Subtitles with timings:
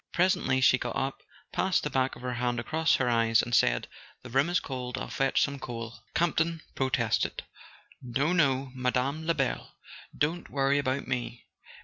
[0.13, 1.21] Presently she got up,
[1.51, 3.87] passed the back of her hand across her eyes, and said:
[4.23, 4.97] "The room is cold.
[4.97, 7.43] I'll fetch some coal." Campton protested.
[8.01, 9.23] "No, no, Mme.
[9.27, 9.75] Lebel.
[10.17, 11.45] Don't worry about me.